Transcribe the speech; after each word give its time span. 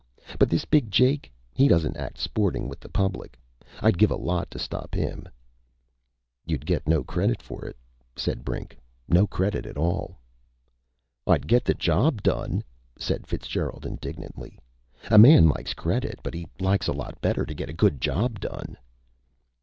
But 0.39 0.49
this 0.49 0.65
Big 0.65 0.89
Jake, 0.89 1.31
he 1.53 1.67
doesn't 1.67 1.95
act 1.95 2.17
sporting 2.17 2.67
with 2.67 2.79
the 2.79 2.89
public. 2.89 3.37
I'd 3.83 3.99
give 3.99 4.09
a 4.09 4.15
lot 4.15 4.49
to 4.49 4.57
stop 4.57 4.95
him." 4.95 5.29
"You'd 6.43 6.65
get 6.65 6.87
no 6.87 7.03
credit 7.03 7.39
for 7.39 7.65
it," 7.65 7.77
said 8.15 8.43
Brink. 8.43 8.75
"No 9.07 9.27
credit 9.27 9.67
at 9.67 9.77
all." 9.77 10.17
"I'd 11.27 11.47
get 11.47 11.65
the 11.65 11.75
job 11.75 12.23
done!" 12.23 12.63
said 12.97 13.27
Fitzgerald 13.27 13.85
indignantly. 13.85 14.57
"A 15.11 15.19
man 15.19 15.47
likes 15.47 15.75
credit, 15.75 16.19
but 16.23 16.33
he 16.33 16.47
likes 16.59 16.87
a 16.87 16.93
lot 16.93 17.21
better 17.21 17.45
to 17.45 17.53
get 17.53 17.69
a 17.69 17.71
good 17.71 18.01
job 18.01 18.39
done!" 18.39 18.77